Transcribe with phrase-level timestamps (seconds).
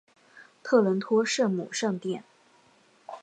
[0.63, 2.23] 特伦托圣母圣殿。